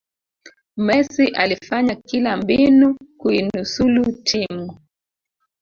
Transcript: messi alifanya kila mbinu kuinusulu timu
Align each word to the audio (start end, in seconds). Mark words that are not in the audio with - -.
messi 0.77 1.27
alifanya 1.27 1.95
kila 1.95 2.37
mbinu 2.37 2.97
kuinusulu 3.17 4.11
timu 4.23 4.79